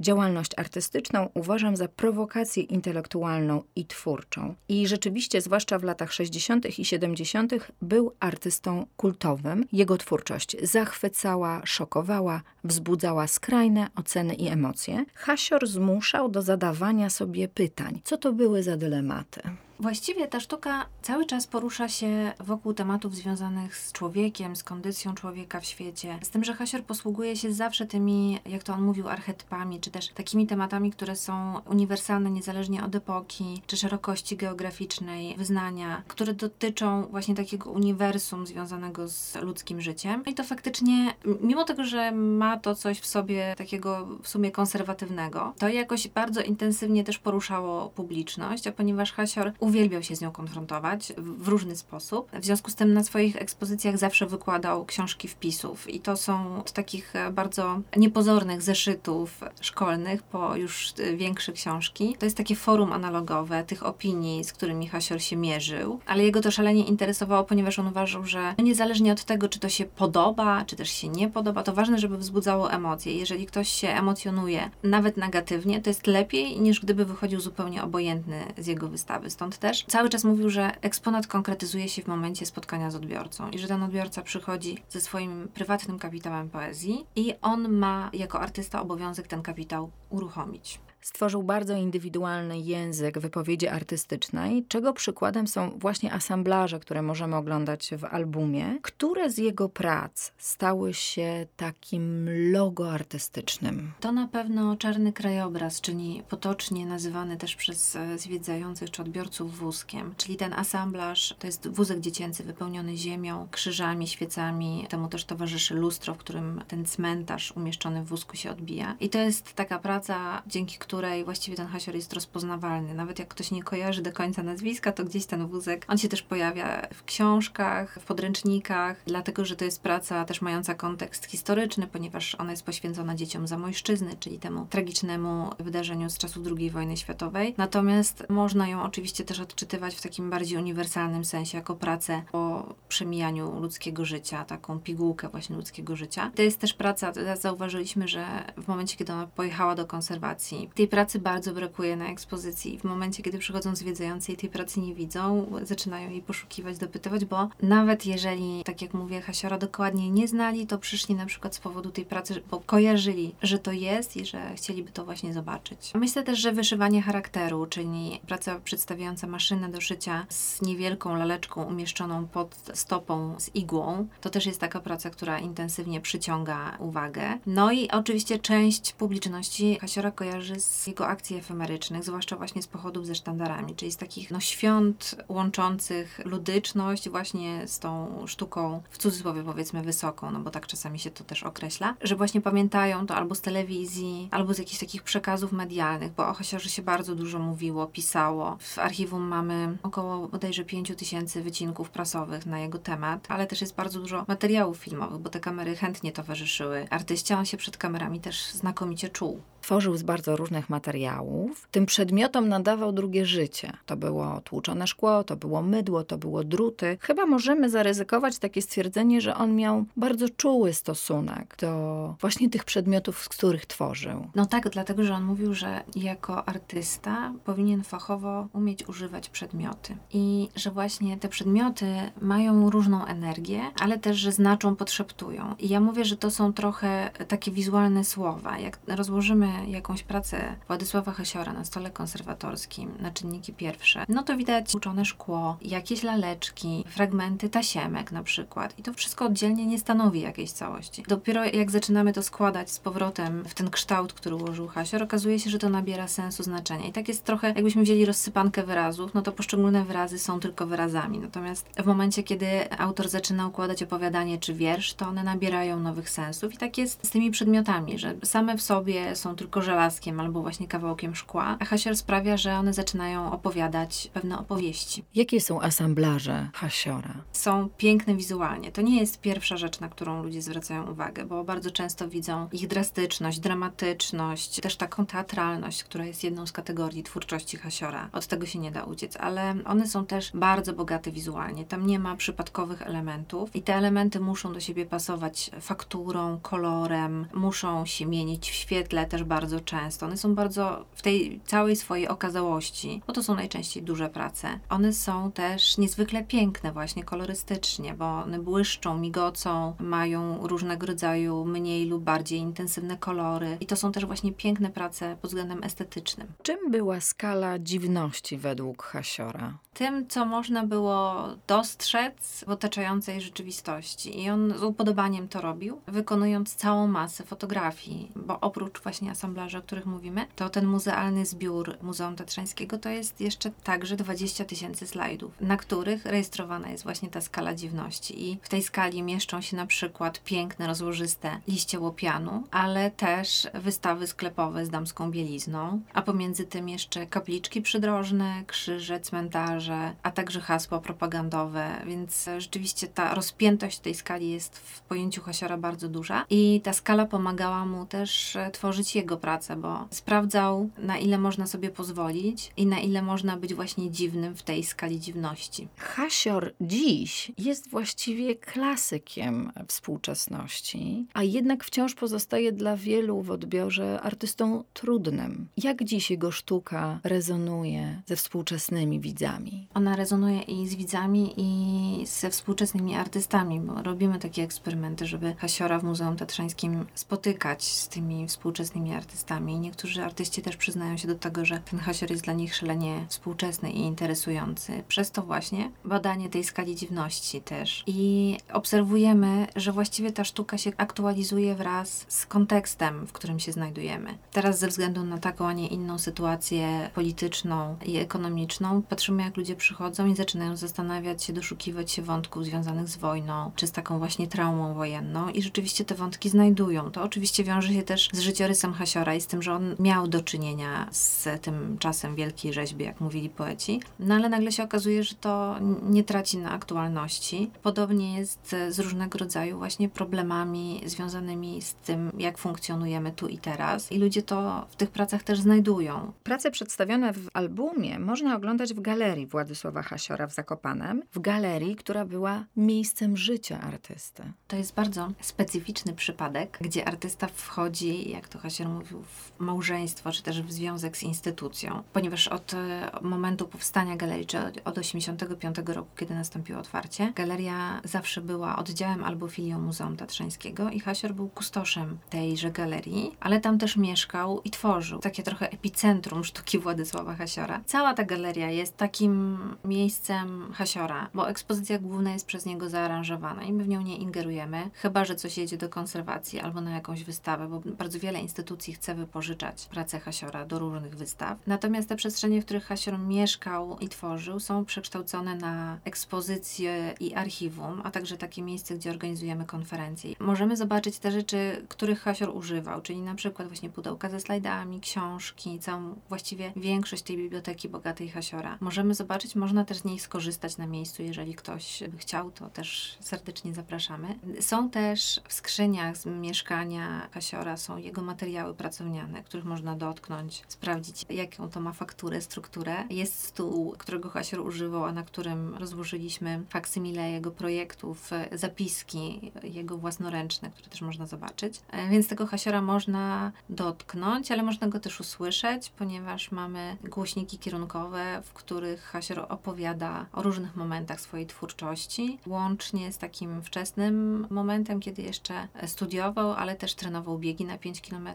Działalność 0.00 0.52
artystyczną 0.56 1.28
uważam 1.34 1.76
za 1.76 1.88
prowokację 1.88 2.62
intelektualną 2.62 3.62
i 3.76 3.86
twórczą. 3.86 4.54
I 4.68 4.86
rzeczywiście, 4.86 5.40
zwłaszcza 5.40 5.78
w 5.78 5.82
latach 5.82 6.12
60. 6.12 6.78
i 6.78 6.84
70., 6.84 7.52
był 7.82 8.12
artystą 8.20 8.86
kultowym. 8.96 9.64
Jego 9.72 9.98
twórczość 9.98 10.56
zachwycała, 10.62 11.62
szokowała, 11.64 12.42
wzbudzała 12.64 13.26
skrajne 13.26 13.88
oceny 13.96 14.34
i 14.34 14.48
emocje, 14.48 15.04
Hasior 15.14 15.66
zmuszał 15.66 16.28
do 16.28 16.42
zadawania 16.42 17.10
sobie 17.10 17.48
pytań. 17.48 18.00
Co 18.04 18.16
to 18.16 18.32
były 18.32 18.62
za 18.62 18.76
dylematy? 18.76 19.40
Właściwie 19.80 20.28
ta 20.28 20.40
sztuka 20.40 20.86
cały 21.02 21.26
czas 21.26 21.46
porusza 21.46 21.88
się 21.88 22.32
wokół 22.40 22.74
tematów 22.74 23.14
związanych 23.14 23.76
z 23.76 23.92
człowiekiem, 23.92 24.56
z 24.56 24.64
kondycją 24.64 25.14
człowieka 25.14 25.60
w 25.60 25.64
świecie. 25.64 26.18
Z 26.22 26.28
tym, 26.28 26.44
że 26.44 26.54
Hasior 26.54 26.82
posługuje 26.82 27.36
się 27.36 27.52
zawsze 27.52 27.86
tymi, 27.86 28.38
jak 28.46 28.62
to 28.62 28.74
on 28.74 28.82
mówił, 28.82 29.08
archetypami, 29.08 29.80
czy 29.80 29.90
też 29.90 30.08
takimi 30.08 30.46
tematami, 30.46 30.90
które 30.90 31.16
są 31.16 31.60
uniwersalne 31.70 32.30
niezależnie 32.30 32.84
od 32.84 32.94
epoki, 32.94 33.62
czy 33.66 33.76
szerokości 33.76 34.36
geograficznej, 34.36 35.34
wyznania, 35.36 36.02
które 36.08 36.34
dotyczą 36.34 37.06
właśnie 37.10 37.34
takiego 37.34 37.70
uniwersum 37.70 38.46
związanego 38.46 39.08
z 39.08 39.34
ludzkim 39.42 39.80
życiem. 39.80 40.22
I 40.26 40.34
to 40.34 40.44
faktycznie, 40.44 41.14
mimo 41.40 41.64
tego, 41.64 41.84
że 41.84 42.12
ma 42.12 42.56
to 42.56 42.74
coś 42.74 43.00
w 43.00 43.06
sobie 43.06 43.54
takiego 43.58 44.08
w 44.22 44.28
sumie 44.28 44.50
konserwatywnego, 44.50 45.54
to 45.58 45.68
jakoś 45.68 46.08
bardzo 46.08 46.42
intensywnie 46.42 47.04
też 47.04 47.18
poruszało 47.18 47.88
publiczność, 47.88 48.66
a 48.66 48.72
ponieważ 48.72 49.12
Hasior 49.12 49.52
uwielbiał 49.68 50.02
się 50.02 50.16
z 50.16 50.20
nią 50.20 50.30
konfrontować 50.30 51.12
w 51.16 51.48
różny 51.48 51.76
sposób. 51.76 52.30
W 52.32 52.44
związku 52.44 52.70
z 52.70 52.74
tym 52.74 52.92
na 52.92 53.04
swoich 53.04 53.36
ekspozycjach 53.36 53.98
zawsze 53.98 54.26
wykładał 54.26 54.84
książki 54.84 55.28
wpisów 55.28 55.90
i 55.90 56.00
to 56.00 56.16
są 56.16 56.58
od 56.58 56.72
takich 56.72 57.16
e, 57.16 57.30
bardzo 57.30 57.80
niepozornych 57.96 58.62
zeszytów 58.62 59.40
szkolnych 59.60 60.22
po 60.22 60.56
już 60.56 60.94
e, 60.98 61.16
większe 61.16 61.52
książki. 61.52 62.16
To 62.18 62.26
jest 62.26 62.36
takie 62.36 62.56
forum 62.56 62.92
analogowe 62.92 63.64
tych 63.64 63.86
opinii, 63.86 64.44
z 64.44 64.52
którymi 64.52 64.88
Hasior 64.88 65.22
się 65.22 65.36
mierzył, 65.36 66.00
ale 66.06 66.24
jego 66.24 66.40
to 66.40 66.50
szalenie 66.50 66.84
interesowało, 66.84 67.44
ponieważ 67.44 67.78
on 67.78 67.86
uważał, 67.86 68.24
że 68.24 68.54
niezależnie 68.58 69.12
od 69.12 69.24
tego, 69.24 69.48
czy 69.48 69.58
to 69.58 69.68
się 69.68 69.84
podoba, 69.84 70.64
czy 70.64 70.76
też 70.76 70.90
się 70.90 71.08
nie 71.08 71.28
podoba, 71.28 71.62
to 71.62 71.72
ważne, 71.72 71.98
żeby 71.98 72.18
wzbudzało 72.18 72.72
emocje. 72.72 73.12
Jeżeli 73.16 73.46
ktoś 73.46 73.68
się 73.68 73.88
emocjonuje 73.88 74.70
nawet 74.82 75.16
negatywnie, 75.16 75.80
to 75.82 75.90
jest 75.90 76.06
lepiej 76.06 76.60
niż 76.60 76.80
gdyby 76.80 77.04
wychodził 77.04 77.40
zupełnie 77.40 77.82
obojętny 77.82 78.44
z 78.58 78.66
jego 78.66 78.88
wystawy. 78.88 79.30
Stąd 79.30 79.57
też. 79.58 79.84
Cały 79.88 80.08
czas 80.08 80.24
mówił, 80.24 80.50
że 80.50 80.80
eksponat 80.82 81.26
konkretyzuje 81.26 81.88
się 81.88 82.02
w 82.02 82.06
momencie 82.06 82.46
spotkania 82.46 82.90
z 82.90 82.94
odbiorcą 82.94 83.50
i 83.50 83.58
że 83.58 83.68
ten 83.68 83.82
odbiorca 83.82 84.22
przychodzi 84.22 84.78
ze 84.88 85.00
swoim 85.00 85.48
prywatnym 85.54 85.98
kapitałem 85.98 86.50
poezji 86.50 87.06
i 87.16 87.34
on 87.42 87.68
ma 87.68 88.10
jako 88.12 88.40
artysta 88.40 88.82
obowiązek 88.82 89.26
ten 89.26 89.42
kapitał 89.42 89.90
uruchomić. 90.10 90.80
Stworzył 91.00 91.42
bardzo 91.42 91.76
indywidualny 91.76 92.58
język 92.58 93.18
wypowiedzi 93.18 93.68
artystycznej, 93.68 94.64
czego 94.68 94.92
przykładem 94.92 95.46
są 95.46 95.70
właśnie 95.78 96.12
asamblaże, 96.12 96.80
które 96.80 97.02
możemy 97.02 97.36
oglądać 97.36 97.90
w 97.98 98.04
albumie, 98.04 98.78
które 98.82 99.30
z 99.30 99.38
jego 99.38 99.68
prac 99.68 100.32
stały 100.38 100.94
się 100.94 101.46
takim 101.56 102.28
logo 102.52 102.92
artystycznym. 102.92 103.92
To 104.00 104.12
na 104.12 104.28
pewno 104.28 104.76
czarny 104.76 105.12
krajobraz, 105.12 105.80
czyli 105.80 106.22
potocznie 106.28 106.86
nazywany 106.86 107.36
też 107.36 107.56
przez 107.56 107.96
e, 107.96 108.18
zwiedzających 108.18 108.90
czy 108.90 109.02
odbiorców 109.02 109.58
wózkiem. 109.58 110.14
Czyli 110.16 110.36
ten 110.36 110.52
asamblaż 110.52 111.34
to 111.38 111.46
jest 111.46 111.68
wózek 111.68 112.00
dziecięcy 112.00 112.44
wypełniony 112.44 112.96
ziemią, 112.96 113.48
krzyżami, 113.50 114.08
świecami. 114.08 114.86
Temu 114.88 115.08
też 115.08 115.24
towarzyszy 115.24 115.74
lustro, 115.74 116.14
w 116.14 116.18
którym 116.18 116.62
ten 116.68 116.84
cmentarz 116.84 117.52
umieszczony 117.52 118.02
w 118.02 118.08
wózku 118.08 118.36
się 118.36 118.50
odbija. 118.50 118.96
I 119.00 119.08
to 119.08 119.18
jest 119.18 119.52
taka 119.52 119.78
praca, 119.78 119.97
praca, 119.98 120.42
dzięki 120.46 120.78
której 120.78 121.24
właściwie 121.24 121.56
ten 121.56 121.66
hasior 121.66 121.94
jest 121.94 122.12
rozpoznawalny. 122.12 122.94
Nawet 122.94 123.18
jak 123.18 123.28
ktoś 123.28 123.50
nie 123.50 123.62
kojarzy 123.62 124.02
do 124.02 124.12
końca 124.12 124.42
nazwiska, 124.42 124.92
to 124.92 125.04
gdzieś 125.04 125.26
ten 125.26 125.46
wózek, 125.46 125.84
on 125.88 125.98
się 125.98 126.08
też 126.08 126.22
pojawia 126.22 126.88
w 126.94 127.04
książkach, 127.04 127.98
w 128.00 128.04
podręcznikach, 128.04 129.02
dlatego, 129.06 129.44
że 129.44 129.56
to 129.56 129.64
jest 129.64 129.82
praca 129.82 130.24
też 130.24 130.40
mająca 130.40 130.74
kontekst 130.74 131.26
historyczny, 131.26 131.86
ponieważ 131.86 132.34
ona 132.34 132.50
jest 132.50 132.62
poświęcona 132.62 133.14
dzieciom 133.14 133.46
zamojszczyzny, 133.46 134.16
czyli 134.20 134.38
temu 134.38 134.66
tragicznemu 134.70 135.50
wydarzeniu 135.58 136.10
z 136.10 136.18
czasów 136.18 136.46
II 136.58 136.70
wojny 136.70 136.96
światowej. 136.96 137.54
Natomiast 137.56 138.24
można 138.28 138.68
ją 138.68 138.82
oczywiście 138.82 139.24
też 139.24 139.40
odczytywać 139.40 139.94
w 139.94 140.02
takim 140.02 140.30
bardziej 140.30 140.58
uniwersalnym 140.58 141.24
sensie, 141.24 141.58
jako 141.58 141.74
pracę 141.74 142.22
o 142.32 142.74
przemijaniu 142.88 143.60
ludzkiego 143.60 144.04
życia, 144.04 144.44
taką 144.44 144.80
pigułkę 144.80 145.28
właśnie 145.28 145.56
ludzkiego 145.56 145.96
życia. 145.96 146.30
To 146.34 146.42
jest 146.42 146.60
też 146.60 146.74
praca, 146.74 147.12
zauważyliśmy, 147.40 148.08
że 148.08 148.26
w 148.56 148.68
momencie, 148.68 148.96
kiedy 148.96 149.12
ona 149.12 149.26
pojechała 149.26 149.74
do 149.74 149.86
konserwacji, 149.88 150.70
tej 150.74 150.88
pracy 150.88 151.18
bardzo 151.18 151.52
brakuje 151.52 151.96
na 151.96 152.08
ekspozycji. 152.08 152.78
W 152.78 152.84
momencie, 152.84 153.22
kiedy 153.22 153.38
przychodzą 153.38 153.76
zwiedzający 153.76 154.32
i 154.32 154.36
tej 154.36 154.50
pracy 154.50 154.80
nie 154.80 154.94
widzą, 154.94 155.46
zaczynają 155.62 156.10
jej 156.10 156.22
poszukiwać, 156.22 156.78
dopytywać, 156.78 157.24
bo 157.24 157.48
nawet 157.62 158.06
jeżeli, 158.06 158.64
tak 158.64 158.82
jak 158.82 158.94
mówię, 158.94 159.20
Hasiora 159.20 159.58
dokładnie 159.58 160.10
nie 160.10 160.28
znali, 160.28 160.66
to 160.66 160.78
przyszli 160.78 161.14
na 161.14 161.26
przykład 161.26 161.54
z 161.54 161.58
powodu 161.58 161.90
tej 161.90 162.04
pracy, 162.04 162.42
bo 162.50 162.60
kojarzyli, 162.60 163.34
że 163.42 163.58
to 163.58 163.72
jest 163.72 164.16
i 164.16 164.24
że 164.26 164.54
chcieliby 164.54 164.90
to 164.90 165.04
właśnie 165.04 165.34
zobaczyć. 165.34 165.92
Myślę 165.94 166.22
też, 166.22 166.38
że 166.38 166.52
wyszywanie 166.52 167.02
charakteru, 167.02 167.66
czyli 167.66 168.20
praca 168.26 168.60
przedstawiająca 168.64 169.26
maszynę 169.26 169.68
do 169.68 169.80
szycia 169.80 170.26
z 170.28 170.62
niewielką 170.62 171.16
laleczką 171.16 171.64
umieszczoną 171.64 172.26
pod 172.26 172.56
stopą 172.74 173.34
z 173.38 173.54
igłą, 173.54 174.08
to 174.20 174.30
też 174.30 174.46
jest 174.46 174.60
taka 174.60 174.80
praca, 174.80 175.10
która 175.10 175.38
intensywnie 175.38 176.00
przyciąga 176.00 176.76
uwagę. 176.78 177.38
No 177.46 177.72
i 177.72 177.90
oczywiście 177.90 178.38
część 178.38 178.92
publiczności 178.92 179.77
Hasiora 179.80 180.10
kojarzy 180.10 180.60
z 180.60 180.86
jego 180.86 181.06
akcji 181.06 181.36
efemerycznych, 181.36 182.04
zwłaszcza 182.04 182.36
właśnie 182.36 182.62
z 182.62 182.66
pochodów 182.66 183.06
ze 183.06 183.14
sztandarami, 183.14 183.74
czyli 183.74 183.92
z 183.92 183.96
takich 183.96 184.30
no, 184.30 184.40
świąt 184.40 185.14
łączących 185.28 186.20
ludyczność 186.24 187.08
właśnie 187.08 187.68
z 187.68 187.78
tą 187.78 188.24
sztuką, 188.26 188.82
w 188.90 188.98
cudzysłowie 188.98 189.42
powiedzmy 189.42 189.82
wysoką, 189.82 190.30
no 190.30 190.40
bo 190.40 190.50
tak 190.50 190.66
czasami 190.66 190.98
się 190.98 191.10
to 191.10 191.24
też 191.24 191.42
określa, 191.42 191.94
że 192.00 192.16
właśnie 192.16 192.40
pamiętają 192.40 193.06
to 193.06 193.14
albo 193.14 193.34
z 193.34 193.40
telewizji, 193.40 194.28
albo 194.30 194.54
z 194.54 194.58
jakichś 194.58 194.80
takich 194.80 195.02
przekazów 195.02 195.52
medialnych, 195.52 196.12
bo 196.12 196.28
o 196.28 196.32
Hasiorze 196.32 196.68
się 196.68 196.82
bardzo 196.82 197.14
dużo 197.14 197.38
mówiło, 197.38 197.86
pisało. 197.86 198.56
W 198.60 198.78
archiwum 198.78 199.22
mamy 199.22 199.78
około 199.82 200.28
bodajże 200.28 200.64
5 200.64 200.92
tysięcy 200.96 201.42
wycinków 201.42 201.90
prasowych 201.90 202.46
na 202.46 202.60
jego 202.60 202.78
temat, 202.78 203.26
ale 203.28 203.46
też 203.46 203.60
jest 203.60 203.74
bardzo 203.74 204.00
dużo 204.00 204.24
materiałów 204.28 204.78
filmowych, 204.78 205.18
bo 205.18 205.30
te 205.30 205.40
kamery 205.40 205.76
chętnie 205.76 206.12
towarzyszyły 206.12 206.86
artyście, 206.90 207.36
on 207.36 207.46
się 207.46 207.56
przed 207.56 207.76
kamerami 207.76 208.20
też 208.20 208.46
znakomicie 208.52 209.08
czuł 209.08 209.40
tworzył 209.68 209.96
z 209.96 210.02
bardzo 210.02 210.36
różnych 210.36 210.70
materiałów. 210.70 211.68
Tym 211.70 211.86
przedmiotom 211.86 212.48
nadawał 212.48 212.92
drugie 212.92 213.26
życie. 213.26 213.72
To 213.86 213.96
było 213.96 214.40
tłuczone 214.40 214.86
szkło, 214.86 215.24
to 215.24 215.36
było 215.36 215.62
mydło, 215.62 216.04
to 216.04 216.18
było 216.18 216.44
druty. 216.44 216.98
Chyba 217.00 217.26
możemy 217.26 217.70
zaryzykować 217.70 218.38
takie 218.38 218.62
stwierdzenie, 218.62 219.20
że 219.20 219.34
on 219.34 219.56
miał 219.56 219.84
bardzo 219.96 220.28
czuły 220.28 220.72
stosunek 220.72 221.56
do 221.60 222.14
właśnie 222.20 222.50
tych 222.50 222.64
przedmiotów, 222.64 223.18
z 223.22 223.28
których 223.28 223.66
tworzył. 223.66 224.26
No 224.34 224.46
tak, 224.46 224.68
dlatego 224.68 225.04
że 225.04 225.14
on 225.14 225.24
mówił, 225.24 225.54
że 225.54 225.80
jako 225.96 226.48
artysta 226.48 227.32
powinien 227.44 227.82
fachowo 227.82 228.46
umieć 228.52 228.88
używać 228.88 229.28
przedmioty. 229.28 229.96
I 230.12 230.48
że 230.56 230.70
właśnie 230.70 231.16
te 231.16 231.28
przedmioty 231.28 231.86
mają 232.20 232.70
różną 232.70 233.04
energię, 233.04 233.60
ale 233.80 233.98
też, 233.98 234.16
że 234.16 234.32
znaczą, 234.32 234.76
podszeptują. 234.76 235.54
I 235.58 235.68
ja 235.68 235.80
mówię, 235.80 236.04
że 236.04 236.16
to 236.16 236.30
są 236.30 236.52
trochę 236.52 237.10
takie 237.28 237.50
wizualne 237.50 238.04
słowa. 238.04 238.58
Jak 238.58 238.78
rozłożymy 238.86 239.57
jakąś 239.64 240.02
pracę 240.02 240.56
Władysława 240.66 241.12
Hasiora 241.12 241.52
na 241.52 241.64
stole 241.64 241.90
konserwatorskim 241.90 242.94
na 243.00 243.10
czynniki 243.10 243.52
pierwsze, 243.52 244.04
no 244.08 244.22
to 244.22 244.36
widać 244.36 244.74
uczone 244.74 245.04
szkło, 245.04 245.56
jakieś 245.62 246.02
laleczki, 246.02 246.84
fragmenty 246.88 247.48
tasiemek 247.48 248.12
na 248.12 248.22
przykład. 248.22 248.78
I 248.78 248.82
to 248.82 248.92
wszystko 248.92 249.24
oddzielnie 249.24 249.66
nie 249.66 249.78
stanowi 249.78 250.20
jakiejś 250.20 250.52
całości. 250.52 251.02
Dopiero 251.08 251.44
jak 251.44 251.70
zaczynamy 251.70 252.12
to 252.12 252.22
składać 252.22 252.70
z 252.70 252.78
powrotem 252.78 253.44
w 253.44 253.54
ten 253.54 253.70
kształt, 253.70 254.12
który 254.12 254.36
ułożył 254.36 254.68
Hasior, 254.68 255.02
okazuje 255.02 255.38
się, 255.38 255.50
że 255.50 255.58
to 255.58 255.68
nabiera 255.68 256.08
sensu, 256.08 256.42
znaczenia. 256.42 256.86
I 256.86 256.92
tak 256.92 257.08
jest 257.08 257.24
trochę, 257.24 257.48
jakbyśmy 257.48 257.82
wzięli 257.82 258.04
rozsypankę 258.04 258.62
wyrazów, 258.62 259.14
no 259.14 259.22
to 259.22 259.32
poszczególne 259.32 259.84
wyrazy 259.84 260.18
są 260.18 260.40
tylko 260.40 260.66
wyrazami. 260.66 261.18
Natomiast 261.18 261.68
w 261.76 261.86
momencie, 261.86 262.22
kiedy 262.22 262.78
autor 262.78 263.08
zaczyna 263.08 263.46
układać 263.46 263.82
opowiadanie 263.82 264.38
czy 264.38 264.54
wiersz, 264.54 264.94
to 264.94 265.08
one 265.08 265.22
nabierają 265.22 265.80
nowych 265.80 266.10
sensów. 266.10 266.54
I 266.54 266.56
tak 266.56 266.78
jest 266.78 267.06
z 267.06 267.10
tymi 267.10 267.30
przedmiotami, 267.30 267.98
że 267.98 268.14
same 268.24 268.56
w 268.56 268.62
sobie 268.62 269.16
są 269.16 269.36
tylko 269.36 269.47
żelazkiem 269.56 270.20
albo 270.20 270.42
właśnie 270.42 270.68
kawałkiem 270.68 271.14
szkła, 271.14 271.56
a 271.60 271.64
hasior 271.64 271.96
sprawia, 271.96 272.36
że 272.36 272.54
one 272.54 272.72
zaczynają 272.72 273.32
opowiadać 273.32 274.10
pewne 274.14 274.38
opowieści. 274.38 275.04
Jakie 275.14 275.40
są 275.40 275.62
asamblaże 275.62 276.48
hasiora? 276.54 277.14
Są 277.32 277.68
piękne 277.76 278.14
wizualnie. 278.14 278.72
To 278.72 278.82
nie 278.82 279.00
jest 279.00 279.20
pierwsza 279.20 279.56
rzecz, 279.56 279.80
na 279.80 279.88
którą 279.88 280.22
ludzie 280.22 280.42
zwracają 280.42 280.90
uwagę, 280.90 281.24
bo 281.24 281.44
bardzo 281.44 281.70
często 281.70 282.08
widzą 282.08 282.48
ich 282.52 282.68
drastyczność, 282.68 283.40
dramatyczność, 283.40 284.60
też 284.60 284.76
taką 284.76 285.06
teatralność, 285.06 285.84
która 285.84 286.04
jest 286.04 286.24
jedną 286.24 286.46
z 286.46 286.52
kategorii 286.52 287.02
twórczości 287.02 287.56
hasiora. 287.56 288.08
Od 288.12 288.26
tego 288.26 288.46
się 288.46 288.58
nie 288.58 288.70
da 288.70 288.84
uciec, 288.84 289.16
ale 289.16 289.54
one 289.64 289.86
są 289.86 290.06
też 290.06 290.30
bardzo 290.34 290.72
bogate 290.72 291.10
wizualnie. 291.10 291.64
Tam 291.64 291.86
nie 291.86 291.98
ma 291.98 292.16
przypadkowych 292.16 292.82
elementów 292.82 293.56
i 293.56 293.62
te 293.62 293.74
elementy 293.74 294.20
muszą 294.20 294.52
do 294.52 294.60
siebie 294.60 294.86
pasować 294.86 295.50
fakturą, 295.60 296.38
kolorem, 296.42 297.26
muszą 297.34 297.86
się 297.86 298.06
mienić 298.06 298.50
w 298.50 298.54
świetle 298.54 299.06
też 299.06 299.24
bardzo 299.24 299.37
często. 299.64 300.06
One 300.06 300.16
są 300.16 300.34
bardzo 300.34 300.84
w 300.92 301.02
tej 301.02 301.40
całej 301.46 301.76
swojej 301.76 302.08
okazałości, 302.08 303.02
bo 303.06 303.12
to 303.12 303.22
są 303.22 303.34
najczęściej 303.34 303.82
duże 303.82 304.08
prace. 304.08 304.60
One 304.68 304.92
są 304.92 305.32
też 305.32 305.78
niezwykle 305.78 306.24
piękne 306.24 306.72
właśnie 306.72 307.04
kolorystycznie, 307.04 307.94
bo 307.94 308.04
one 308.04 308.38
błyszczą, 308.38 308.98
migocą, 308.98 309.74
mają 309.80 310.46
różnego 310.46 310.86
rodzaju 310.86 311.44
mniej 311.44 311.86
lub 311.86 312.04
bardziej 312.04 312.38
intensywne 312.38 312.96
kolory 312.96 313.56
i 313.60 313.66
to 313.66 313.76
są 313.76 313.92
też 313.92 314.06
właśnie 314.06 314.32
piękne 314.32 314.70
prace 314.70 315.16
pod 315.20 315.30
względem 315.30 315.64
estetycznym. 315.64 316.32
Czym 316.42 316.70
była 316.70 317.00
skala 317.00 317.58
dziwności 317.58 318.36
według 318.38 318.82
Hasiora? 318.82 319.58
Tym, 319.74 320.08
co 320.08 320.24
można 320.24 320.66
było 320.66 321.28
dostrzec 321.46 322.44
w 322.46 322.48
otaczającej 322.48 323.20
rzeczywistości. 323.20 324.22
I 324.22 324.30
on 324.30 324.54
z 324.58 324.62
upodobaniem 324.62 325.28
to 325.28 325.40
robił, 325.40 325.80
wykonując 325.86 326.54
całą 326.54 326.86
masę 326.86 327.24
fotografii, 327.24 328.12
bo 328.16 328.40
oprócz 328.40 328.82
właśnie 328.82 329.10
asamblaży, 329.18 329.58
o 329.58 329.62
których 329.62 329.86
mówimy, 329.86 330.26
to 330.36 330.50
ten 330.50 330.66
muzealny 330.66 331.26
zbiór 331.26 331.76
Muzeum 331.82 332.16
Tatrzańskiego 332.16 332.78
to 332.78 332.88
jest 332.88 333.20
jeszcze 333.20 333.50
także 333.50 333.96
20 333.96 334.44
tysięcy 334.44 334.86
slajdów, 334.86 335.32
na 335.40 335.56
których 335.56 336.04
rejestrowana 336.06 336.68
jest 336.68 336.84
właśnie 336.84 337.08
ta 337.08 337.20
skala 337.20 337.54
dziwności. 337.54 338.28
I 338.28 338.38
w 338.42 338.48
tej 338.48 338.62
skali 338.62 339.02
mieszczą 339.02 339.40
się 339.40 339.56
na 339.56 339.66
przykład 339.66 340.22
piękne, 340.24 340.66
rozłożyste 340.66 341.40
liście 341.48 341.80
łopianu, 341.80 342.44
ale 342.50 342.90
też 342.90 343.48
wystawy 343.54 344.06
sklepowe 344.06 344.66
z 344.66 344.70
damską 344.70 345.10
bielizną, 345.10 345.80
a 345.94 346.02
pomiędzy 346.02 346.44
tym 346.44 346.68
jeszcze 346.68 347.06
kapliczki 347.06 347.62
przydrożne, 347.62 348.44
krzyże, 348.46 349.00
cmentarze, 349.00 349.94
a 350.02 350.10
także 350.10 350.40
hasła 350.40 350.78
propagandowe, 350.78 351.82
więc 351.86 352.28
rzeczywiście 352.38 352.86
ta 352.86 353.14
rozpiętość 353.14 353.78
tej 353.78 353.94
skali 353.94 354.30
jest 354.30 354.58
w 354.58 354.80
pojęciu 354.80 355.22
Hasiora 355.22 355.56
bardzo 355.56 355.88
duża 355.88 356.24
i 356.30 356.60
ta 356.64 356.72
skala 356.72 357.06
pomagała 357.06 357.64
mu 357.66 357.86
też 357.86 358.36
tworzyć 358.52 358.96
jego 358.96 359.07
pracę, 359.16 359.56
bo 359.56 359.86
sprawdzał, 359.90 360.70
na 360.78 360.98
ile 360.98 361.18
można 361.18 361.46
sobie 361.46 361.70
pozwolić 361.70 362.52
i 362.56 362.66
na 362.66 362.78
ile 362.78 363.02
można 363.02 363.36
być 363.36 363.54
właśnie 363.54 363.90
dziwnym 363.90 364.34
w 364.34 364.42
tej 364.42 364.64
skali 364.64 365.00
dziwności. 365.00 365.68
Hasior 365.76 366.54
dziś 366.60 367.32
jest 367.38 367.70
właściwie 367.70 368.34
klasykiem 368.34 369.52
współczesności, 369.68 371.06
a 371.14 371.22
jednak 371.22 371.64
wciąż 371.64 371.94
pozostaje 371.94 372.52
dla 372.52 372.76
wielu 372.76 373.22
w 373.22 373.30
odbiorze 373.30 374.00
artystą 374.00 374.64
trudnym. 374.72 375.48
Jak 375.56 375.84
dziś 375.84 376.10
jego 376.10 376.30
sztuka 376.30 377.00
rezonuje 377.04 378.02
ze 378.06 378.16
współczesnymi 378.16 379.00
widzami? 379.00 379.68
Ona 379.74 379.96
rezonuje 379.96 380.40
i 380.40 380.68
z 380.68 380.74
widzami, 380.74 381.34
i 381.36 382.06
ze 382.06 382.30
współczesnymi 382.30 382.94
artystami, 382.94 383.60
bo 383.60 383.82
robimy 383.82 384.18
takie 384.18 384.42
eksperymenty, 384.42 385.06
żeby 385.06 385.34
Hasiora 385.34 385.78
w 385.78 385.84
Muzeum 385.84 386.16
Tatrzańskim 386.16 386.86
spotykać 386.94 387.64
z 387.64 387.88
tymi 387.88 388.26
współczesnymi 388.26 388.94
artystami. 388.98 389.60
Niektórzy 389.60 390.04
artyści 390.04 390.42
też 390.42 390.56
przyznają 390.56 390.96
się 390.96 391.08
do 391.08 391.14
tego, 391.14 391.44
że 391.44 391.60
ten 391.70 391.78
hasior 391.78 392.10
jest 392.10 392.24
dla 392.24 392.32
nich 392.32 392.54
szalenie 392.54 393.06
współczesny 393.08 393.70
i 393.70 393.80
interesujący. 393.80 394.82
Przez 394.88 395.10
to 395.10 395.22
właśnie 395.22 395.70
badanie 395.84 396.28
tej 396.28 396.44
skali 396.44 396.76
dziwności 396.76 397.40
też. 397.40 397.84
I 397.86 398.36
obserwujemy, 398.52 399.46
że 399.56 399.72
właściwie 399.72 400.12
ta 400.12 400.24
sztuka 400.24 400.58
się 400.58 400.72
aktualizuje 400.76 401.54
wraz 401.54 402.06
z 402.08 402.26
kontekstem, 402.26 403.06
w 403.06 403.12
którym 403.12 403.40
się 403.40 403.52
znajdujemy. 403.52 404.18
Teraz 404.32 404.58
ze 404.58 404.68
względu 404.68 405.04
na 405.04 405.18
taką, 405.18 405.46
a 405.46 405.52
nie 405.52 405.66
inną 405.66 405.98
sytuację 405.98 406.90
polityczną 406.94 407.76
i 407.86 407.96
ekonomiczną, 407.96 408.82
patrzymy 408.82 409.22
jak 409.22 409.36
ludzie 409.36 409.56
przychodzą 409.56 410.06
i 410.06 410.16
zaczynają 410.16 410.56
zastanawiać 410.56 411.24
się, 411.24 411.32
doszukiwać 411.32 411.92
się 411.92 412.02
wątków 412.02 412.44
związanych 412.44 412.88
z 412.88 412.96
wojną, 412.96 413.52
czy 413.56 413.66
z 413.66 413.72
taką 413.72 413.98
właśnie 413.98 414.26
traumą 414.26 414.74
wojenną 414.74 415.28
i 415.28 415.42
rzeczywiście 415.42 415.84
te 415.84 415.94
wątki 415.94 416.28
znajdują. 416.28 416.90
To 416.90 417.02
oczywiście 417.02 417.44
wiąże 417.44 417.72
się 417.72 417.82
też 417.82 418.08
z 418.12 418.20
życiorysem 418.20 418.72
hasiora 418.72 418.87
Hasiora 418.88 419.14
i 419.14 419.20
z 419.20 419.26
tym, 419.26 419.42
że 419.42 419.52
on 419.52 419.76
miał 419.78 420.06
do 420.06 420.22
czynienia 420.22 420.88
z 420.90 421.28
tym 421.42 421.78
czasem 421.78 422.14
wielkiej 422.14 422.52
rzeźby, 422.52 422.84
jak 422.84 423.00
mówili 423.00 423.28
poeci. 423.28 423.80
No 423.98 424.14
ale 424.14 424.28
nagle 424.28 424.52
się 424.52 424.62
okazuje, 424.62 425.04
że 425.04 425.14
to 425.14 425.56
nie 425.82 426.04
traci 426.04 426.38
na 426.38 426.50
aktualności. 426.50 427.50
Podobnie 427.62 428.18
jest 428.18 428.56
z 428.68 428.78
różnego 428.78 429.18
rodzaju 429.18 429.58
właśnie 429.58 429.88
problemami 429.88 430.80
związanymi 430.86 431.62
z 431.62 431.74
tym, 431.74 432.12
jak 432.18 432.38
funkcjonujemy 432.38 433.12
tu 433.12 433.28
i 433.28 433.38
teraz. 433.38 433.92
I 433.92 433.98
ludzie 433.98 434.22
to 434.22 434.66
w 434.70 434.76
tych 434.76 434.90
pracach 434.90 435.22
też 435.22 435.40
znajdują. 435.40 436.12
Prace 436.22 436.50
przedstawione 436.50 437.12
w 437.12 437.28
albumie 437.34 437.98
można 437.98 438.36
oglądać 438.36 438.74
w 438.74 438.80
galerii 438.80 439.26
Władysława 439.26 439.82
Hasiora 439.82 440.26
w 440.26 440.34
Zakopanem, 440.34 441.02
w 441.12 441.20
galerii, 441.20 441.76
która 441.76 442.04
była 442.04 442.44
miejscem 442.56 443.16
życia 443.16 443.60
artysty. 443.60 444.22
To 444.46 444.56
jest 444.56 444.74
bardzo 444.74 445.08
specyficzny 445.20 445.92
przypadek, 445.92 446.58
gdzie 446.60 446.88
artysta 446.88 447.26
wchodzi, 447.26 448.10
jak 448.10 448.28
to 448.28 448.38
Hasior 448.38 448.68
mówił, 448.68 448.77
w 448.84 449.40
małżeństwo, 449.40 450.12
czy 450.12 450.22
też 450.22 450.42
w 450.42 450.52
związek 450.52 450.96
z 450.96 451.02
instytucją. 451.02 451.82
Ponieważ 451.92 452.28
od 452.28 452.54
e, 452.54 452.90
momentu 453.02 453.48
powstania 453.48 453.96
galerii, 453.96 454.26
czy 454.26 454.38
od 454.64 454.78
85 454.78 455.56
roku, 455.66 455.88
kiedy 455.96 456.14
nastąpiło 456.14 456.58
otwarcie, 456.58 457.12
galeria 457.16 457.80
zawsze 457.84 458.20
była 458.20 458.56
oddziałem 458.56 459.04
albo 459.04 459.28
filią 459.28 459.60
Muzeum 459.60 459.96
Tatrzańskiego 459.96 460.70
i 460.70 460.80
Hasior 460.80 461.12
był 461.12 461.28
kustoszem 461.28 461.98
tejże 462.10 462.50
galerii, 462.50 463.16
ale 463.20 463.40
tam 463.40 463.58
też 463.58 463.76
mieszkał 463.76 464.40
i 464.44 464.50
tworzył. 464.50 464.98
Takie 464.98 465.22
trochę 465.22 465.50
epicentrum 465.50 466.24
sztuki 466.24 466.58
Władysława 466.58 467.14
Hasiora. 467.14 467.60
Cała 467.66 467.94
ta 467.94 468.04
galeria 468.04 468.50
jest 468.50 468.76
takim 468.76 469.38
miejscem 469.64 470.52
Hasiora, 470.52 471.08
bo 471.14 471.28
ekspozycja 471.28 471.78
główna 471.78 472.12
jest 472.12 472.26
przez 472.26 472.46
niego 472.46 472.68
zaaranżowana 472.68 473.42
i 473.42 473.52
my 473.52 473.64
w 473.64 473.68
nią 473.68 473.82
nie 473.82 473.96
ingerujemy, 473.96 474.70
chyba 474.74 475.04
że 475.04 475.16
coś 475.16 475.38
jedzie 475.38 475.56
do 475.56 475.68
konserwacji 475.68 476.40
albo 476.40 476.60
na 476.60 476.70
jakąś 476.70 477.04
wystawę, 477.04 477.48
bo 477.48 477.60
bardzo 477.60 477.98
wiele 477.98 478.20
instytucji 478.20 478.67
chce 478.72 478.94
wypożyczać 478.94 479.66
pracę 479.66 480.00
Hasiora 480.00 480.44
do 480.44 480.58
różnych 480.58 480.96
wystaw. 480.96 481.38
Natomiast 481.46 481.88
te 481.88 481.96
przestrzenie, 481.96 482.42
w 482.42 482.44
których 482.44 482.64
Hasior 482.64 482.98
mieszkał 482.98 483.78
i 483.78 483.88
tworzył, 483.88 484.40
są 484.40 484.64
przekształcone 484.64 485.34
na 485.34 485.78
ekspozycje 485.84 486.94
i 487.00 487.14
archiwum, 487.14 487.80
a 487.84 487.90
także 487.90 488.16
takie 488.16 488.42
miejsce, 488.42 488.74
gdzie 488.74 488.90
organizujemy 488.90 489.44
konferencje. 489.44 490.14
Możemy 490.20 490.56
zobaczyć 490.56 490.98
te 490.98 491.12
rzeczy, 491.12 491.66
których 491.68 492.00
Hasior 492.00 492.36
używał, 492.36 492.82
czyli 492.82 493.00
na 493.02 493.14
przykład 493.14 493.48
właśnie 493.48 493.70
pudełka 493.70 494.10
ze 494.10 494.20
slajdami, 494.20 494.80
książki, 494.80 495.58
całą 495.58 495.94
właściwie 496.08 496.52
większość 496.56 497.02
tej 497.02 497.16
biblioteki 497.16 497.68
bogatej 497.68 498.08
Hasiora. 498.08 498.58
Możemy 498.60 498.94
zobaczyć, 498.94 499.36
można 499.36 499.64
też 499.64 499.78
z 499.78 499.84
niej 499.84 499.98
skorzystać 499.98 500.56
na 500.56 500.66
miejscu, 500.66 501.02
jeżeli 501.02 501.34
ktoś 501.34 501.82
by 501.88 501.98
chciał, 501.98 502.30
to 502.30 502.50
też 502.50 502.96
serdecznie 503.00 503.54
zapraszamy. 503.54 504.18
Są 504.40 504.70
też 504.70 505.20
w 505.28 505.32
skrzyniach 505.32 505.96
z 505.96 506.06
mieszkania 506.06 507.08
Hasiora 507.12 507.56
są 507.56 507.76
jego 507.76 508.02
materiały 508.02 508.54
pracowniane, 508.58 509.22
których 509.22 509.44
można 509.44 509.76
dotknąć, 509.76 510.42
sprawdzić 510.48 511.06
jaką 511.10 511.50
to 511.50 511.60
ma 511.60 511.72
fakturę, 511.72 512.20
strukturę. 512.20 512.84
Jest 512.90 513.24
stół, 513.24 513.74
którego 513.78 514.08
Hasior 514.08 514.40
używał, 514.40 514.84
a 514.84 514.92
na 514.92 515.02
którym 515.02 515.54
rozłożyliśmy 515.54 516.42
faksymile 516.48 517.10
jego 517.10 517.30
projektów, 517.30 518.10
zapiski 518.32 519.32
jego 519.42 519.78
własnoręczne, 519.78 520.50
które 520.50 520.68
też 520.68 520.80
można 520.80 521.06
zobaczyć. 521.06 521.60
E, 521.70 521.88
więc 521.88 522.08
tego 522.08 522.26
Hasiora 522.26 522.62
można 522.62 523.32
dotknąć, 523.48 524.30
ale 524.32 524.42
można 524.42 524.68
go 524.68 524.80
też 524.80 525.00
usłyszeć, 525.00 525.70
ponieważ 525.70 526.30
mamy 526.30 526.76
głośniki 526.84 527.38
kierunkowe, 527.38 528.22
w 528.24 528.32
których 528.32 528.82
Hasior 528.82 529.26
opowiada 529.28 530.06
o 530.12 530.22
różnych 530.22 530.56
momentach 530.56 531.00
swojej 531.00 531.26
twórczości, 531.26 532.18
łącznie 532.26 532.92
z 532.92 532.98
takim 532.98 533.42
wczesnym 533.42 534.26
momentem, 534.30 534.80
kiedy 534.80 535.02
jeszcze 535.02 535.48
studiował, 535.66 536.32
ale 536.32 536.56
też 536.56 536.74
trenował 536.74 537.18
biegi 537.18 537.44
na 537.44 537.58
5 537.58 537.80
km, 537.80 538.08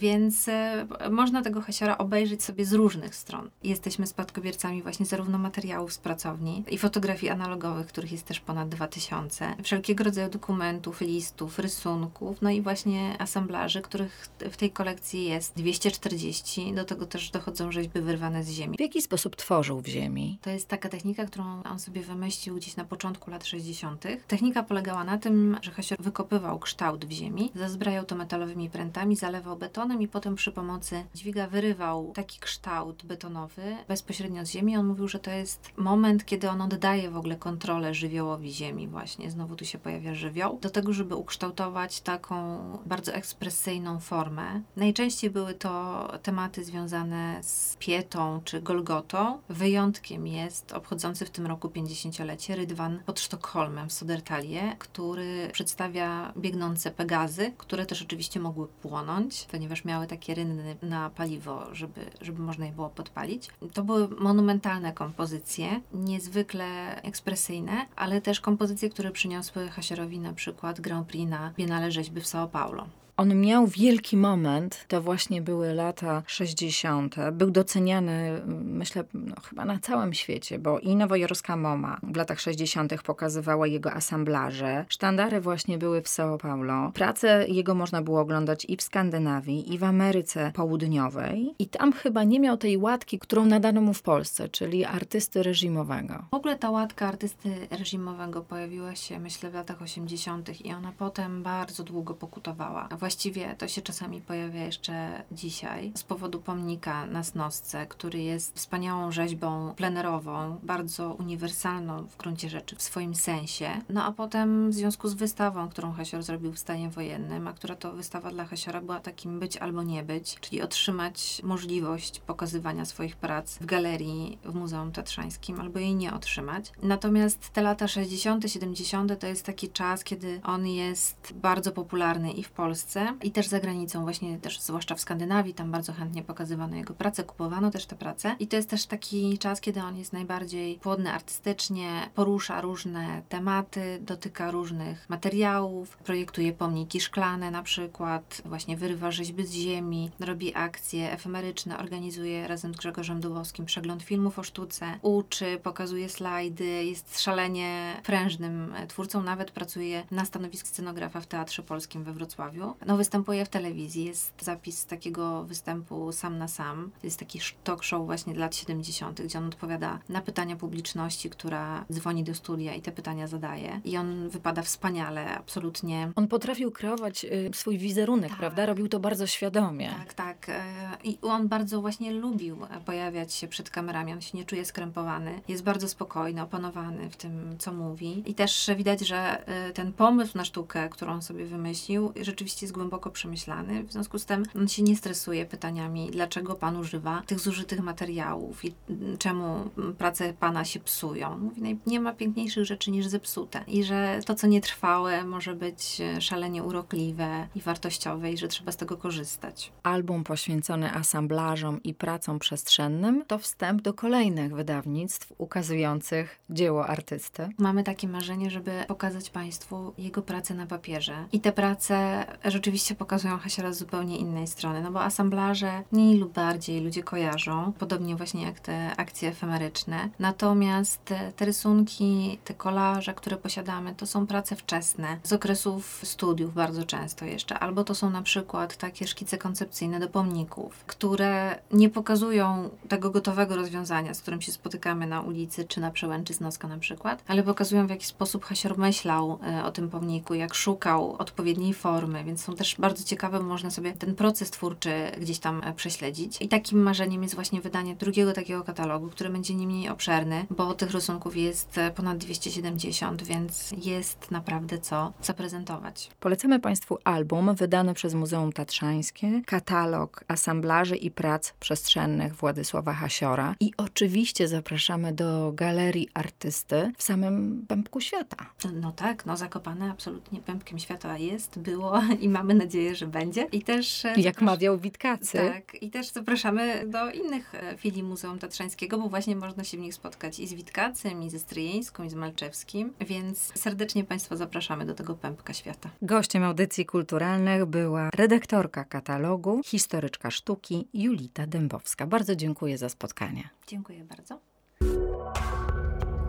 więc 0.00 0.48
e, 0.48 0.86
można 1.10 1.42
tego 1.42 1.60
Hasiora 1.60 1.98
obejrzeć 1.98 2.44
sobie 2.44 2.64
z 2.64 2.72
różnych 2.72 3.14
stron. 3.14 3.50
Jesteśmy 3.62 4.06
spadkobiercami 4.06 4.82
właśnie 4.82 5.06
zarówno 5.06 5.38
materiałów 5.38 5.92
z 5.92 5.98
pracowni 5.98 6.64
i 6.70 6.78
fotografii 6.78 7.30
analogowych, 7.32 7.86
których 7.86 8.12
jest 8.12 8.26
też 8.26 8.40
ponad 8.40 8.68
2000, 8.68 9.56
wszelkiego 9.62 10.04
rodzaju 10.04 10.30
dokumentów, 10.30 11.00
listów, 11.00 11.58
rysunków, 11.58 12.42
no 12.42 12.50
i 12.50 12.62
właśnie 12.62 13.16
asamblaży, 13.18 13.82
których 13.82 14.28
w 14.50 14.56
tej 14.56 14.70
kolekcji 14.70 15.24
jest 15.24 15.56
240. 15.56 16.74
Do 16.74 16.84
tego 16.84 17.06
też 17.06 17.30
dochodzą 17.30 17.72
rzeźby 17.72 18.00
wyrwane 18.00 18.44
z 18.44 18.50
ziemi. 18.50 18.76
W 18.76 18.80
jaki 18.80 19.02
sposób 19.02 19.36
tworzył 19.36 19.80
w 19.80 19.86
ziemi? 19.86 20.38
To 20.42 20.50
jest 20.50 20.68
taka 20.68 20.88
technika, 20.88 21.24
którą 21.24 21.62
on 21.62 21.78
sobie 21.78 22.02
wymyślił 22.02 22.56
gdzieś 22.56 22.76
na 22.76 22.84
początku 22.84 23.30
lat 23.30 23.46
60. 23.46 24.04
Technika 24.28 24.62
polegała 24.62 25.04
na 25.04 25.18
tym, 25.18 25.58
że 25.62 25.70
Hasior 25.70 26.02
wykopywał 26.02 26.58
kształt 26.58 27.04
w 27.04 27.10
ziemi, 27.10 27.52
zazbrajał 27.54 28.04
to 28.04 28.16
metalowymi 28.16 28.70
prętami, 28.70 29.16
zalewał 29.16 29.56
betonem 29.58 30.02
i 30.02 30.08
potem 30.08 30.34
przy 30.34 30.52
pomocy 30.52 31.04
dźwiga 31.14 31.46
wyrywał 31.46 32.12
taki 32.14 32.40
kształt 32.40 33.04
betonowy 33.06 33.76
bezpośrednio 33.88 34.46
z 34.46 34.50
ziemi. 34.50 34.76
On 34.76 34.86
mówił, 34.86 35.08
że 35.08 35.18
to 35.18 35.30
jest 35.30 35.70
moment, 35.76 36.24
kiedy 36.24 36.50
on 36.50 36.62
oddaje 36.62 37.10
w 37.10 37.16
ogóle 37.16 37.36
kontrolę 37.36 37.94
żywiołowi 37.94 38.52
ziemi 38.52 38.88
właśnie. 38.88 39.30
Znowu 39.30 39.56
tu 39.56 39.64
się 39.64 39.78
pojawia 39.78 40.14
żywioł. 40.14 40.58
Do 40.62 40.70
tego, 40.70 40.92
żeby 40.92 41.16
ukształtować 41.16 42.00
taką 42.00 42.58
bardzo 42.86 43.12
ekspresyjną 43.12 44.00
formę. 44.00 44.62
Najczęściej 44.76 45.30
były 45.30 45.54
to 45.54 46.08
tematy 46.22 46.64
związane 46.64 47.38
z 47.42 47.76
Pietą 47.76 48.40
czy 48.44 48.62
Golgotą. 48.62 49.38
Wyjątkiem 49.48 50.26
jest 50.26 50.72
obchodzący 50.72 51.26
w 51.26 51.30
tym 51.30 51.46
roku 51.46 51.68
50-lecie 51.68 52.56
Rydwan 52.56 53.02
pod 53.06 53.20
Sztokholmem 53.20 53.88
w 53.88 53.92
Sodertalie, 53.92 54.76
który 54.78 55.48
przedstawia 55.52 56.32
biegnące 56.36 56.90
Pegazy, 56.90 57.52
które 57.58 57.86
też 57.86 58.02
oczywiście 58.02 58.40
mogły 58.40 58.68
płonąć, 58.68 59.46
ponieważ 59.50 59.84
miały 59.84 60.06
takie 60.06 60.34
rynny 60.34 60.76
na 60.82 61.10
paliwo, 61.10 61.74
żeby, 61.74 62.00
żeby 62.20 62.42
można 62.42 62.66
je 62.66 62.72
było 62.72 62.88
podpalić. 62.88 63.50
To 63.72 63.82
były 63.82 64.08
monumentalne 64.08 64.92
kompozycje, 64.92 65.80
niezwykle 65.94 67.02
ekspresyjne, 67.02 67.86
ale 67.96 68.20
też 68.20 68.40
kompozycje, 68.40 68.90
które 68.90 69.10
przyniosły 69.10 69.68
Hasierowi 69.68 70.18
na 70.18 70.32
przykład 70.32 70.80
Grand 70.80 71.08
Prix 71.08 71.30
na 71.30 71.52
Biennale 71.56 71.90
Rzeźby 71.90 72.20
w 72.20 72.24
São 72.24 72.48
Paulo. 72.48 72.86
On 73.18 73.40
miał 73.40 73.66
wielki 73.66 74.16
moment, 74.16 74.84
to 74.88 75.02
właśnie 75.02 75.42
były 75.42 75.74
lata 75.74 76.22
60. 76.26 77.16
Był 77.32 77.50
doceniany, 77.50 78.42
myślę, 78.64 79.04
no, 79.14 79.34
chyba 79.48 79.64
na 79.64 79.78
całym 79.78 80.14
świecie, 80.14 80.58
bo 80.58 80.78
i 80.78 80.96
nowojorska 80.96 81.56
MoMA 81.56 82.00
w 82.02 82.16
latach 82.16 82.40
60. 82.40 83.02
pokazywała 83.02 83.66
jego 83.66 83.92
asamblaże. 83.92 84.84
Sztandary 84.88 85.40
właśnie 85.40 85.78
były 85.78 86.02
w 86.02 86.06
São 86.06 86.38
Paulo. 86.38 86.92
Pracę 86.94 87.44
jego 87.48 87.74
można 87.74 88.02
było 88.02 88.20
oglądać 88.20 88.66
i 88.68 88.76
w 88.76 88.82
Skandynawii, 88.82 89.74
i 89.74 89.78
w 89.78 89.84
Ameryce 89.84 90.52
Południowej. 90.54 91.54
I 91.58 91.66
tam 91.66 91.92
chyba 91.92 92.24
nie 92.24 92.40
miał 92.40 92.56
tej 92.56 92.76
łatki, 92.76 93.18
którą 93.18 93.44
nadano 93.46 93.80
mu 93.80 93.94
w 93.94 94.02
Polsce, 94.02 94.48
czyli 94.48 94.84
artysty 94.84 95.42
reżimowego. 95.42 96.24
W 96.30 96.34
ogóle 96.34 96.58
ta 96.58 96.70
łatka 96.70 97.08
artysty 97.08 97.68
reżimowego 97.70 98.40
pojawiła 98.40 98.94
się, 98.94 99.18
myślę, 99.18 99.50
w 99.50 99.54
latach 99.54 99.82
80. 99.82 100.60
i 100.60 100.72
ona 100.72 100.92
potem 100.98 101.42
bardzo 101.42 101.84
długo 101.84 102.14
pokutowała 102.14 102.88
Właściwie 103.08 103.54
to 103.58 103.68
się 103.68 103.82
czasami 103.82 104.20
pojawia 104.20 104.64
jeszcze 104.64 105.22
dzisiaj 105.32 105.92
z 105.94 106.02
powodu 106.02 106.40
pomnika 106.40 107.06
na 107.06 107.24
Snosce, 107.24 107.86
który 107.86 108.22
jest 108.22 108.56
wspaniałą 108.56 109.12
rzeźbą 109.12 109.74
plenerową, 109.76 110.58
bardzo 110.62 111.14
uniwersalną 111.14 112.06
w 112.06 112.16
gruncie 112.16 112.48
rzeczy 112.48 112.76
w 112.76 112.82
swoim 112.82 113.14
sensie. 113.14 113.80
No 113.88 114.04
a 114.04 114.12
potem 114.12 114.70
w 114.70 114.74
związku 114.74 115.08
z 115.08 115.14
wystawą, 115.14 115.68
którą 115.68 115.92
Hasior 115.92 116.22
zrobił 116.22 116.52
w 116.52 116.58
stanie 116.58 116.90
wojennym, 116.90 117.48
a 117.48 117.52
która 117.52 117.76
to 117.76 117.92
wystawa 117.92 118.30
dla 118.30 118.44
Hasiora 118.44 118.80
była 118.80 119.00
takim 119.00 119.40
być 119.40 119.56
albo 119.56 119.82
nie 119.82 120.02
być, 120.02 120.36
czyli 120.40 120.62
otrzymać 120.62 121.40
możliwość 121.44 122.20
pokazywania 122.20 122.84
swoich 122.84 123.16
prac 123.16 123.58
w 123.58 123.66
galerii 123.66 124.38
w 124.44 124.54
Muzeum 124.54 124.92
Tatrzańskim, 124.92 125.60
albo 125.60 125.78
jej 125.78 125.94
nie 125.94 126.14
otrzymać. 126.14 126.72
Natomiast 126.82 127.50
te 127.50 127.62
lata 127.62 127.88
60., 127.88 128.50
70. 128.50 129.20
to 129.20 129.26
jest 129.26 129.46
taki 129.46 129.68
czas, 129.68 130.04
kiedy 130.04 130.40
on 130.44 130.66
jest 130.66 131.32
bardzo 131.34 131.72
popularny 131.72 132.32
i 132.32 132.42
w 132.42 132.50
Polsce, 132.50 132.97
Polsce 132.98 133.26
i 133.26 133.30
też 133.30 133.46
za 133.46 133.60
granicą, 133.60 134.02
właśnie 134.02 134.38
też 134.38 134.60
zwłaszcza 134.60 134.94
w 134.94 135.00
Skandynawii, 135.00 135.54
tam 135.54 135.70
bardzo 135.70 135.92
chętnie 135.92 136.22
pokazywano 136.22 136.76
jego 136.76 136.94
pracę, 136.94 137.24
kupowano 137.24 137.70
też 137.70 137.86
te 137.86 137.96
prace. 137.96 138.36
I 138.38 138.46
to 138.46 138.56
jest 138.56 138.70
też 138.70 138.86
taki 138.86 139.38
czas, 139.38 139.60
kiedy 139.60 139.80
on 139.80 139.96
jest 139.96 140.12
najbardziej 140.12 140.78
płodny 140.78 141.12
artystycznie, 141.12 142.10
porusza 142.14 142.60
różne 142.60 143.22
tematy, 143.28 143.98
dotyka 144.00 144.50
różnych 144.50 145.08
materiałów, 145.08 145.96
projektuje 145.96 146.52
pomniki 146.52 147.00
szklane 147.00 147.50
na 147.50 147.62
przykład, 147.62 148.42
właśnie 148.44 148.76
wyrywa 148.76 149.10
rzeźby 149.10 149.46
z 149.46 149.52
ziemi, 149.52 150.10
robi 150.20 150.54
akcje 150.54 151.12
efemeryczne, 151.12 151.78
organizuje 151.78 152.48
razem 152.48 152.74
z 152.74 152.76
Grzegorzem 152.76 153.20
Dubowskim 153.20 153.64
przegląd 153.66 154.02
filmów 154.02 154.38
o 154.38 154.42
sztuce, 154.42 154.98
uczy, 155.02 155.60
pokazuje 155.62 156.08
slajdy, 156.08 156.84
jest 156.84 157.20
szalenie 157.20 158.00
prężnym 158.04 158.74
twórcą, 158.88 159.22
nawet 159.22 159.50
pracuje 159.50 160.04
na 160.10 160.24
stanowisku 160.24 160.68
scenografa 160.68 161.20
w 161.20 161.26
Teatrze 161.26 161.62
Polskim 161.62 162.04
we 162.04 162.12
Wrocławiu. 162.12 162.74
No, 162.88 162.96
występuje 162.96 163.44
w 163.44 163.48
telewizji. 163.48 164.04
Jest 164.04 164.32
zapis 164.40 164.86
takiego 164.86 165.44
występu 165.44 166.12
sam 166.12 166.38
na 166.38 166.48
sam. 166.48 166.90
To 167.00 167.06
jest 167.06 167.18
taki 167.18 167.40
talk 167.64 167.84
show 167.84 168.06
właśnie 168.06 168.34
lat 168.34 168.56
70., 168.56 169.22
gdzie 169.22 169.38
on 169.38 169.46
odpowiada 169.46 169.98
na 170.08 170.20
pytania 170.20 170.56
publiczności, 170.56 171.30
która 171.30 171.84
dzwoni 171.92 172.24
do 172.24 172.34
studia 172.34 172.74
i 172.74 172.82
te 172.82 172.92
pytania 172.92 173.26
zadaje. 173.26 173.80
I 173.84 173.96
on 173.96 174.28
wypada 174.28 174.62
wspaniale, 174.62 175.38
absolutnie. 175.38 176.12
On 176.16 176.28
potrafił 176.28 176.70
kreować 176.70 177.24
y, 177.24 177.50
swój 177.54 177.78
wizerunek, 177.78 178.30
Tak. 178.30 178.38
prawda? 178.38 178.66
Robił 178.66 178.88
to 178.88 179.00
bardzo 179.00 179.26
świadomie. 179.26 179.90
Tak, 179.98 180.14
tak. 180.14 180.48
E, 180.48 180.62
I 181.04 181.18
on 181.22 181.48
bardzo 181.48 181.80
właśnie 181.80 182.12
lubił 182.12 182.64
e, 182.64 182.80
pojawiać 182.80 183.34
się 183.34 183.48
przed 183.48 183.70
kamerami. 183.70 184.12
On 184.12 184.20
się 184.20 184.38
nie 184.38 184.44
czuje 184.44 184.64
skrępowany. 184.64 185.40
Jest 185.48 185.62
bardzo 185.62 185.88
spokojny, 185.88 186.42
opanowany 186.42 187.10
w 187.10 187.16
tym, 187.16 187.56
co 187.58 187.72
mówi. 187.72 188.22
I 188.26 188.34
też 188.34 188.70
widać, 188.76 189.00
że 189.00 189.46
e, 189.46 189.72
ten 189.72 189.92
pomysł 189.92 190.38
na 190.38 190.44
sztukę, 190.44 190.88
którą 190.88 191.12
on 191.12 191.22
sobie 191.22 191.44
wymyślił, 191.44 192.12
rzeczywiście 192.20 192.67
jest 192.68 192.74
głęboko 192.74 193.10
przemyślany. 193.10 193.82
W 193.82 193.92
związku 193.92 194.18
z 194.18 194.24
tym 194.24 194.42
on 194.56 194.68
się 194.68 194.82
nie 194.82 194.96
stresuje 194.96 195.46
pytaniami, 195.46 196.10
dlaczego 196.10 196.54
pan 196.54 196.76
używa 196.76 197.22
tych 197.26 197.40
zużytych 197.40 197.80
materiałów 197.80 198.64
i 198.64 198.74
czemu 199.18 199.70
prace 199.98 200.32
pana 200.32 200.64
się 200.64 200.80
psują. 200.80 201.38
Mówi, 201.38 201.62
"Naj- 201.62 201.76
nie 201.86 202.00
ma 202.00 202.12
piękniejszych 202.12 202.64
rzeczy 202.64 202.90
niż 202.90 203.06
zepsute. 203.06 203.64
I 203.66 203.84
że 203.84 204.20
to, 204.26 204.34
co 204.34 204.46
nietrwałe, 204.46 205.24
może 205.24 205.54
być 205.54 206.02
szalenie 206.20 206.62
urokliwe 206.62 207.48
i 207.54 207.60
wartościowe 207.60 208.32
i 208.32 208.36
że 208.38 208.48
trzeba 208.48 208.72
z 208.72 208.76
tego 208.76 208.96
korzystać. 208.96 209.72
Album 209.82 210.24
poświęcony 210.24 210.92
asamblażom 210.92 211.82
i 211.82 211.94
pracom 211.94 212.38
przestrzennym 212.38 213.24
to 213.26 213.38
wstęp 213.38 213.82
do 213.82 213.94
kolejnych 213.94 214.54
wydawnictw 214.54 215.32
ukazujących 215.38 216.40
dzieło 216.50 216.86
artysty. 216.86 217.48
Mamy 217.58 217.84
takie 217.84 218.08
marzenie, 218.08 218.50
żeby 218.50 218.84
pokazać 218.88 219.30
Państwu 219.30 219.92
jego 219.98 220.22
pracę 220.22 220.54
na 220.54 220.66
papierze. 220.66 221.24
I 221.32 221.40
te 221.40 221.52
prace 221.52 222.26
rzeczywiście 222.58 222.94
pokazują 222.94 223.38
Hasiora 223.38 223.72
z 223.72 223.78
zupełnie 223.78 224.16
innej 224.16 224.46
strony, 224.46 224.82
no 224.82 224.90
bo 224.90 225.02
asamblaże 225.02 225.82
mniej 225.92 226.18
lub 226.18 226.32
bardziej 226.32 226.80
ludzie 226.80 227.02
kojarzą, 227.02 227.72
podobnie 227.78 228.16
właśnie 228.16 228.42
jak 228.42 228.60
te 228.60 228.96
akcje 228.96 229.28
efemeryczne. 229.28 230.08
Natomiast 230.18 231.14
te, 231.36 231.44
rysunki, 231.46 232.38
te 232.44 232.54
kolaże, 232.54 233.14
które 233.14 233.36
posiadamy, 233.36 233.94
to 233.94 234.06
są 234.06 234.26
prace 234.26 234.56
wczesne, 234.56 235.18
z 235.22 235.32
okresów 235.32 236.00
studiów 236.04 236.54
bardzo 236.54 236.84
często 236.84 237.24
jeszcze, 237.24 237.58
albo 237.58 237.84
to 237.84 237.94
są 237.94 238.10
na 238.10 238.22
przykład 238.22 238.76
takie 238.76 239.06
szkice 239.06 239.38
koncepcyjne 239.38 240.00
do 240.00 240.08
pomników, 240.08 240.84
które 240.86 241.58
nie 241.72 241.90
pokazują 241.90 242.70
tego 242.88 243.10
gotowego 243.10 243.56
rozwiązania, 243.56 244.14
z 244.14 244.20
którym 244.20 244.40
się 244.40 244.52
spotykamy 244.52 245.06
na 245.06 245.20
ulicy, 245.20 245.64
czy 245.64 245.80
na 245.80 245.90
przełęczy 245.90 246.34
Snoska 246.34 246.68
na 246.68 246.78
przykład, 246.78 247.22
ale 247.28 247.42
pokazują 247.42 247.86
w 247.86 247.90
jaki 247.90 248.06
sposób 248.06 248.44
Hasior 248.44 248.78
myślał 248.78 249.38
e, 249.46 249.64
o 249.64 249.70
tym 249.70 249.90
pomniku, 249.90 250.34
jak 250.34 250.54
szukał 250.54 251.16
odpowiedniej 251.18 251.74
formy, 251.74 252.24
więc 252.24 252.47
są 252.48 252.56
też 252.56 252.76
bardzo 252.78 253.04
ciekawe, 253.04 253.40
można 253.40 253.70
sobie 253.70 253.92
ten 253.92 254.14
proces 254.14 254.50
twórczy 254.50 254.90
gdzieś 255.20 255.38
tam 255.38 255.60
e, 255.64 255.72
prześledzić. 255.74 256.42
I 256.42 256.48
takim 256.48 256.82
marzeniem 256.82 257.22
jest 257.22 257.34
właśnie 257.34 257.60
wydanie 257.60 257.96
drugiego 257.96 258.32
takiego 258.32 258.64
katalogu, 258.64 259.08
który 259.08 259.30
będzie 259.30 259.54
nie 259.54 259.66
mniej 259.66 259.88
obszerny, 259.88 260.46
bo 260.50 260.74
tych 260.74 260.90
rysunków 260.90 261.36
jest 261.36 261.78
e, 261.78 261.90
ponad 261.90 262.18
270, 262.18 263.22
więc 263.22 263.74
jest 263.84 264.30
naprawdę 264.30 264.78
co 264.78 265.12
zaprezentować. 265.22 266.10
Polecamy 266.20 266.60
Państwu 266.60 266.98
album 267.04 267.54
wydany 267.54 267.94
przez 267.94 268.14
Muzeum 268.14 268.52
Tatrzańskie, 268.52 269.42
katalog 269.46 270.24
asamblaży 270.28 270.96
i 270.96 271.10
prac 271.10 271.52
przestrzennych 271.52 272.34
Władysława 272.34 272.92
Hasiora 272.92 273.54
i 273.60 273.72
oczywiście 273.76 274.48
zapraszamy 274.48 275.12
do 275.12 275.52
Galerii 275.54 276.08
Artysty 276.14 276.92
w 276.96 277.02
samym 277.02 277.64
pępku 277.68 278.00
świata. 278.00 278.36
No 278.72 278.92
tak, 278.92 279.26
no 279.26 279.36
Zakopane 279.36 279.90
absolutnie 279.90 280.40
pępkiem 280.40 280.78
świata 280.78 281.18
jest, 281.18 281.58
było 281.58 282.00
i 282.20 282.28
mamy 282.38 282.54
nadzieję, 282.54 282.94
że 282.94 283.06
będzie. 283.06 283.42
I 283.52 283.62
też... 283.62 284.04
e, 284.04 284.14
Jak 284.16 284.42
mawiał 284.42 284.78
Witkacy. 284.78 285.38
Tak, 285.38 285.82
i 285.82 285.90
też 285.90 286.08
zapraszamy 286.12 286.86
do 286.86 287.10
innych 287.10 287.54
e, 287.54 287.76
filii 287.76 288.02
Muzeum 288.02 288.38
Tatrzańskiego, 288.38 288.98
bo 288.98 289.08
właśnie 289.08 289.36
można 289.36 289.64
się 289.64 289.76
w 289.76 289.80
nich 289.80 289.94
spotkać 289.94 290.40
i 290.40 290.46
z 290.46 290.54
Witkacym, 290.54 291.22
i 291.22 291.30
ze 291.30 291.38
Stryjeńską, 291.38 292.04
i 292.04 292.10
z 292.10 292.14
Malczewskim, 292.14 292.92
więc 293.00 293.52
serdecznie 293.54 294.04
Państwa 294.04 294.36
zapraszamy 294.36 294.86
do 294.86 294.94
tego 294.94 295.14
pępka 295.14 295.52
świata. 295.54 295.90
Gościem 296.02 296.42
audycji 296.42 296.86
kulturalnych 296.86 297.64
była 297.66 298.10
redaktorka 298.14 298.84
katalogu, 298.84 299.60
historyczka 299.64 300.30
sztuki 300.30 300.88
Julita 300.94 301.46
Dębowska. 301.46 302.06
Bardzo 302.06 302.36
dziękuję 302.36 302.78
za 302.78 302.88
spotkanie. 302.88 303.48
Dziękuję 303.66 304.04
bardzo. 304.04 304.40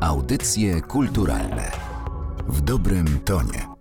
Audycje 0.01 0.81
kulturalne 0.81 1.71
w 2.47 2.61
dobrym 2.61 3.19
tonie. 3.25 3.78